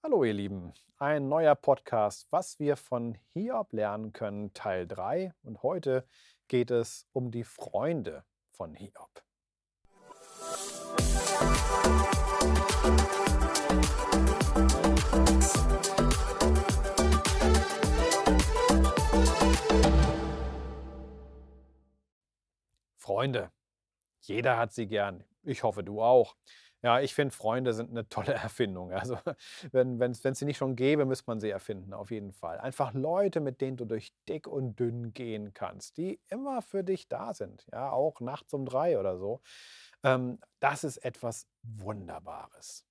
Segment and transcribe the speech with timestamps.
[0.00, 5.34] Hallo ihr Lieben, ein neuer Podcast, was wir von Hiob lernen können, Teil 3.
[5.42, 6.06] Und heute
[6.46, 9.24] geht es um die Freunde von Hiob.
[22.96, 23.50] Freunde.
[24.20, 25.24] Jeder hat sie gern.
[25.42, 26.36] Ich hoffe, du auch.
[26.82, 28.92] Ja, ich finde, Freunde sind eine tolle Erfindung.
[28.92, 29.18] Also,
[29.72, 32.58] wenn es sie nicht schon gäbe, müsste man sie erfinden, auf jeden Fall.
[32.58, 37.08] Einfach Leute, mit denen du durch dick und dünn gehen kannst, die immer für dich
[37.08, 37.66] da sind.
[37.72, 39.40] Ja, auch nachts um drei oder so.
[40.04, 42.84] Ähm, das ist etwas Wunderbares.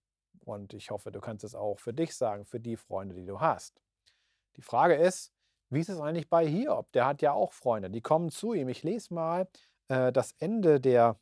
[0.45, 3.40] Und ich hoffe, du kannst es auch für dich sagen, für die Freunde, die du
[3.40, 3.81] hast.
[4.56, 5.34] Die Frage ist,
[5.70, 6.92] wie ist es eigentlich bei Hiob?
[6.94, 8.70] Der hat ja auch Freunde, die kommen zu ihm.
[8.70, 9.48] Ich lese mal
[9.90, 11.20] äh, das Ende der,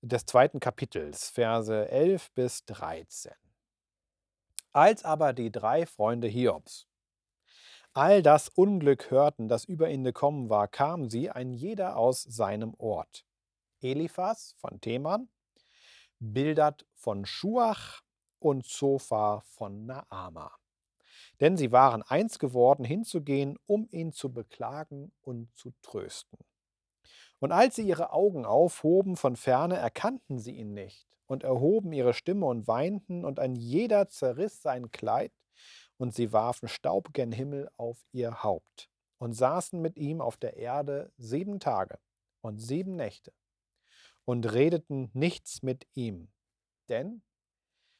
[0.00, 3.32] des zweiten Kapitels, Verse 11 bis 13.
[4.72, 6.90] Als aber die drei Freunde Hiobs
[7.92, 12.74] all das Unglück hörten, das über ihn gekommen war, kamen sie, ein jeder aus seinem
[12.78, 13.24] Ort.
[13.80, 15.28] Eliphas von Theman,
[16.18, 18.02] Bildad von Schuach
[18.38, 20.52] und Zophar von Naama.
[21.40, 26.38] Denn sie waren eins geworden, hinzugehen, um ihn zu beklagen und zu trösten.
[27.38, 32.12] Und als sie ihre Augen aufhoben von ferne, erkannten sie ihn nicht und erhoben ihre
[32.12, 35.32] Stimme und weinten, und ein jeder zerriss sein Kleid,
[35.96, 40.56] und sie warfen Staub gen Himmel auf ihr Haupt und saßen mit ihm auf der
[40.56, 41.98] Erde sieben Tage
[42.40, 43.32] und sieben Nächte
[44.24, 46.32] und redeten nichts mit ihm,
[46.88, 47.22] denn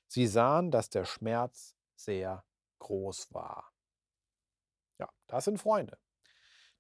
[0.07, 2.45] sie sahen, dass der Schmerz sehr
[2.79, 3.71] groß war.
[4.99, 5.99] Ja, das sind Freunde.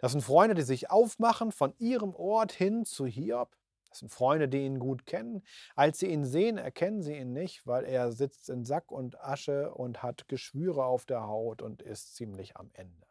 [0.01, 3.55] Das sind Freunde, die sich aufmachen von ihrem Ort hin zu Hiob.
[3.91, 5.42] Das sind Freunde, die ihn gut kennen.
[5.75, 9.75] Als sie ihn sehen, erkennen sie ihn nicht, weil er sitzt in Sack und Asche
[9.75, 13.07] und hat Geschwüre auf der Haut und ist ziemlich am Ende.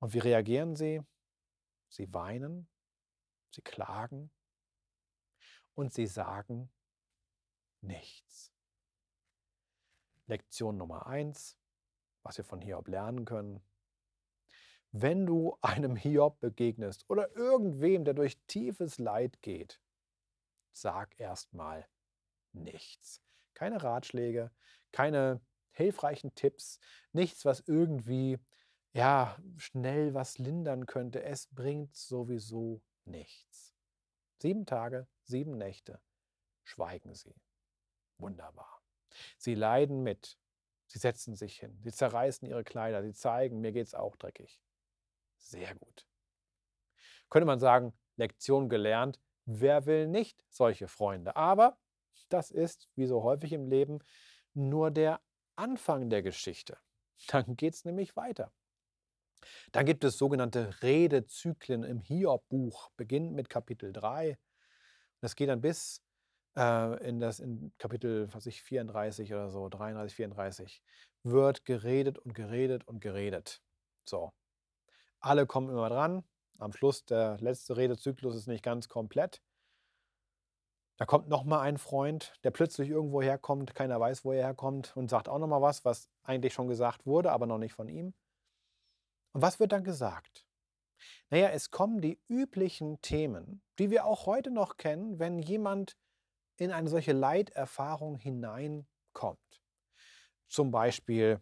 [0.00, 1.02] Und wie reagieren sie?
[1.88, 2.68] Sie weinen,
[3.50, 4.32] sie klagen
[5.74, 6.72] und sie sagen
[7.80, 8.52] nichts.
[10.26, 11.56] Lektion Nummer eins,
[12.22, 13.62] was wir von Hiob lernen können
[14.96, 19.80] wenn du einem Hiob begegnest oder irgendwem, der durch tiefes Leid geht,
[20.70, 21.88] sag erstmal
[22.52, 23.20] nichts.
[23.54, 24.52] Keine Ratschläge,
[24.92, 25.40] keine
[25.72, 26.78] hilfreichen Tipps,
[27.12, 28.38] nichts, was irgendwie
[28.92, 31.24] ja, schnell was lindern könnte.
[31.24, 33.74] Es bringt sowieso nichts.
[34.38, 36.00] Sieben Tage, sieben Nächte
[36.62, 37.34] schweigen sie.
[38.18, 38.80] Wunderbar.
[39.38, 40.38] Sie leiden mit.
[40.86, 41.80] Sie setzen sich hin.
[41.82, 43.02] Sie zerreißen ihre Kleider.
[43.02, 44.60] Sie zeigen, mir geht es auch dreckig.
[45.44, 46.06] Sehr gut.
[47.28, 49.20] Könnte man sagen, Lektion gelernt.
[49.44, 51.36] Wer will nicht solche Freunde?
[51.36, 51.78] Aber
[52.30, 53.98] das ist, wie so häufig im Leben,
[54.54, 55.20] nur der
[55.56, 56.78] Anfang der Geschichte.
[57.28, 58.52] Dann geht es nämlich weiter.
[59.72, 64.38] Dann gibt es sogenannte Redezyklen im Hiob-Buch, beginnt mit Kapitel 3.
[65.20, 66.02] Das geht dann bis
[66.56, 70.82] äh, in das in Kapitel was ich, 34 oder so, 33, 34,
[71.24, 73.62] wird geredet und geredet und geredet.
[74.04, 74.32] So,
[75.24, 76.24] alle kommen immer dran.
[76.58, 79.42] Am Schluss, der letzte Redezyklus ist nicht ganz komplett.
[80.96, 85.10] Da kommt nochmal ein Freund, der plötzlich irgendwo herkommt, keiner weiß, wo er herkommt und
[85.10, 88.14] sagt auch nochmal was, was eigentlich schon gesagt wurde, aber noch nicht von ihm.
[89.32, 90.46] Und was wird dann gesagt?
[91.30, 95.96] Naja, es kommen die üblichen Themen, die wir auch heute noch kennen, wenn jemand
[96.56, 99.62] in eine solche Leiterfahrung hineinkommt.
[100.48, 101.40] Zum Beispiel,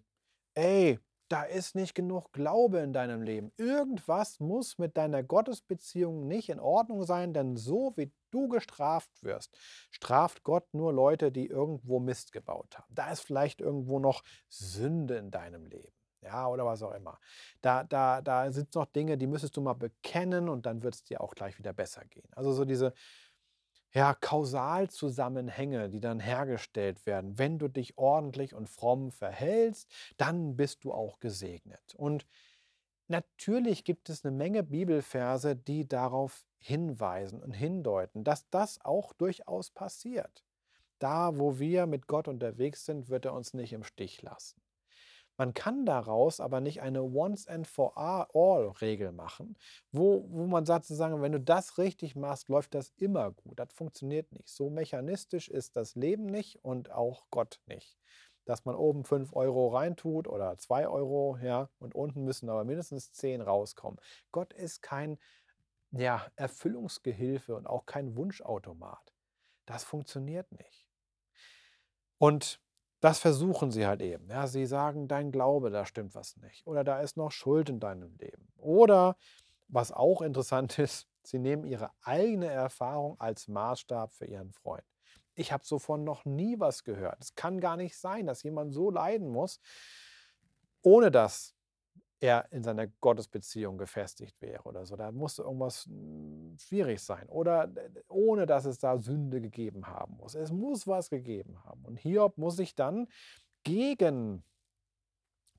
[0.54, 0.98] ey,
[1.32, 3.53] da ist nicht genug Glaube in deinem Leben.
[3.56, 9.56] Irgendwas muss mit deiner Gottesbeziehung nicht in Ordnung sein, denn so wie du gestraft wirst,
[9.91, 12.94] straft Gott nur Leute, die irgendwo Mist gebaut haben.
[12.94, 15.94] Da ist vielleicht irgendwo noch Sünde in deinem Leben.
[16.21, 17.19] Ja, oder was auch immer.
[17.62, 21.03] Da, da, da sind noch Dinge, die müsstest du mal bekennen und dann wird es
[21.03, 22.28] dir auch gleich wieder besser gehen.
[22.37, 22.92] Also so diese,
[23.94, 27.38] ja, Kausalzusammenhänge, die dann hergestellt werden.
[27.38, 31.94] Wenn du dich ordentlich und fromm verhältst, dann bist du auch gesegnet.
[31.97, 32.27] Und
[33.09, 39.71] natürlich gibt es eine Menge Bibelverse, die darauf hinweisen und hindeuten, dass das auch durchaus
[39.71, 40.42] passiert.
[40.98, 44.62] Da, wo wir mit Gott unterwegs sind, wird er uns nicht im Stich lassen.
[45.36, 49.56] Man kann daraus aber nicht eine Once and for all Regel machen,
[49.90, 53.58] wo, wo man sagt, sozusagen, wenn du das richtig machst, läuft das immer gut.
[53.58, 54.48] Das funktioniert nicht.
[54.48, 57.98] So mechanistisch ist das Leben nicht und auch Gott nicht.
[58.44, 63.12] Dass man oben 5 Euro reintut oder 2 Euro, ja, und unten müssen aber mindestens
[63.12, 64.00] 10 rauskommen.
[64.32, 65.18] Gott ist kein
[65.92, 69.12] ja, Erfüllungsgehilfe und auch kein Wunschautomat.
[69.66, 70.88] Das funktioniert nicht.
[72.18, 72.61] Und
[73.03, 74.31] das versuchen sie halt eben.
[74.31, 76.65] Ja, sie sagen, dein Glaube, da stimmt was nicht.
[76.66, 78.47] Oder da ist noch Schuld in deinem Leben.
[78.57, 79.16] Oder,
[79.66, 84.84] was auch interessant ist, sie nehmen ihre eigene Erfahrung als Maßstab für ihren Freund.
[85.34, 87.16] Ich habe so von noch nie was gehört.
[87.21, 89.59] Es kann gar nicht sein, dass jemand so leiden muss,
[90.83, 91.57] ohne dass
[92.21, 94.95] er in seiner Gottesbeziehung gefestigt wäre oder so.
[94.95, 97.28] Da musste irgendwas hm, schwierig sein.
[97.28, 97.71] Oder
[98.09, 100.34] ohne dass es da Sünde gegeben haben muss.
[100.34, 101.84] Es muss was gegeben haben.
[101.84, 103.09] Und Hiob muss sich dann
[103.65, 104.45] gegen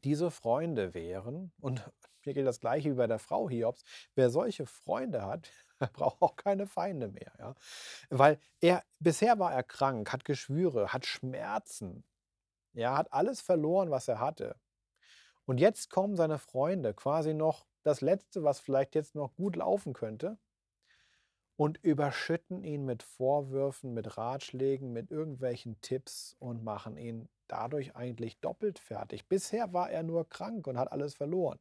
[0.03, 1.51] diese Freunde wehren.
[1.59, 1.89] Und
[2.21, 3.83] hier gilt das Gleiche wie bei der Frau Hiobs.
[4.15, 5.49] Wer solche Freunde hat,
[5.93, 7.31] braucht auch keine Feinde mehr.
[7.39, 7.55] Ja?
[8.09, 12.03] Weil er, bisher war er krank, hat Geschwüre, hat Schmerzen.
[12.73, 14.55] Er hat alles verloren, was er hatte.
[15.45, 19.93] Und jetzt kommen seine Freunde, quasi noch das Letzte, was vielleicht jetzt noch gut laufen
[19.93, 20.37] könnte,
[21.55, 28.39] und überschütten ihn mit Vorwürfen, mit Ratschlägen, mit irgendwelchen Tipps und machen ihn dadurch eigentlich
[28.39, 29.27] doppelt fertig.
[29.27, 31.59] Bisher war er nur krank und hat alles verloren.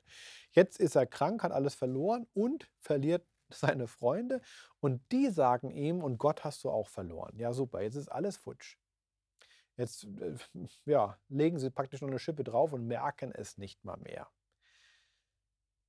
[0.52, 4.40] Jetzt ist er krank, hat alles verloren und verliert seine Freunde
[4.80, 7.38] und die sagen ihm, und Gott hast du auch verloren.
[7.38, 8.78] Ja, super, jetzt ist alles futsch.
[9.76, 10.36] Jetzt äh,
[10.86, 14.28] ja, legen sie praktisch noch eine Schippe drauf und merken es nicht mal mehr.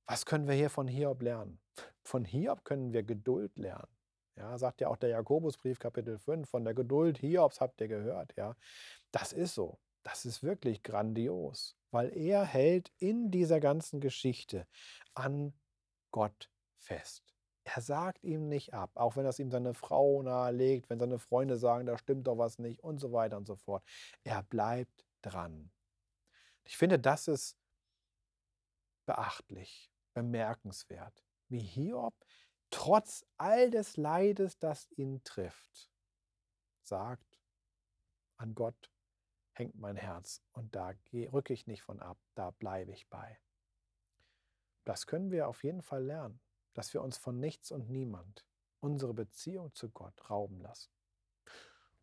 [0.06, 1.60] Was können wir hier von Hiob lernen?
[2.02, 3.88] Von Hiob können wir Geduld lernen.
[4.36, 8.34] Ja, sagt ja auch der Jakobusbrief Kapitel 5, von der Geduld Hiobs habt ihr gehört.
[8.36, 8.56] Ja,
[9.12, 9.78] das ist so.
[10.02, 14.66] Das ist wirklich grandios, weil er hält in dieser ganzen Geschichte
[15.14, 15.54] an
[16.10, 17.34] Gott fest.
[17.64, 21.56] Er sagt ihm nicht ab, auch wenn das ihm seine Frau nahelegt, wenn seine Freunde
[21.56, 23.82] sagen, da stimmt doch was nicht und so weiter und so fort.
[24.24, 25.72] Er bleibt dran.
[26.64, 27.56] Ich finde, das ist
[29.06, 32.14] beachtlich, bemerkenswert, wie Hiob
[32.70, 35.90] trotz all des Leides, das ihn trifft,
[36.82, 37.40] sagt,
[38.36, 38.90] an Gott
[39.52, 43.38] hängt mein Herz und da rücke ich nicht von ab, da bleibe ich bei.
[44.84, 46.40] Das können wir auf jeden Fall lernen
[46.74, 48.44] dass wir uns von nichts und niemand
[48.80, 50.90] unsere Beziehung zu Gott rauben lassen.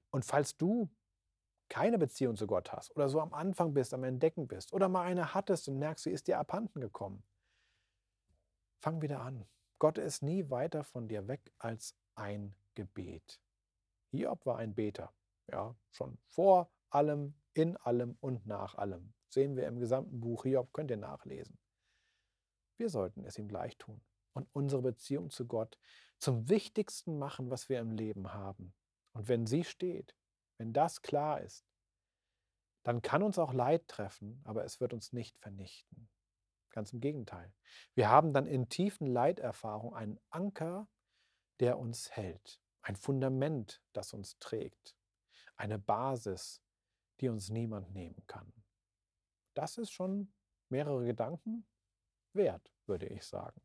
[0.09, 0.89] Und falls du
[1.69, 5.03] keine Beziehung zu Gott hast oder so am Anfang bist, am Entdecken bist oder mal
[5.03, 7.23] eine hattest und merkst, sie ist dir abhanden gekommen,
[8.81, 9.45] fang wieder an.
[9.79, 13.41] Gott ist nie weiter von dir weg als ein Gebet.
[14.11, 15.13] Hiob war ein Beter,
[15.47, 19.13] ja, schon vor allem, in allem und nach allem.
[19.29, 21.57] Sehen wir im gesamten Buch Hiob, könnt ihr nachlesen.
[22.77, 24.01] Wir sollten es ihm gleich tun
[24.33, 25.77] und unsere Beziehung zu Gott
[26.17, 28.73] zum Wichtigsten machen, was wir im Leben haben.
[29.13, 30.15] Und wenn sie steht,
[30.57, 31.65] wenn das klar ist,
[32.83, 36.09] dann kann uns auch Leid treffen, aber es wird uns nicht vernichten.
[36.71, 37.53] Ganz im Gegenteil.
[37.93, 40.87] Wir haben dann in tiefen Leiterfahrungen einen Anker,
[41.59, 44.95] der uns hält, ein Fundament, das uns trägt,
[45.55, 46.63] eine Basis,
[47.19, 48.51] die uns niemand nehmen kann.
[49.53, 50.33] Das ist schon
[50.69, 51.67] mehrere Gedanken
[52.33, 53.61] wert, würde ich sagen.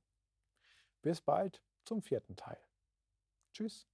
[1.01, 2.61] Bis bald zum vierten Teil.
[3.53, 3.89] Tschüss.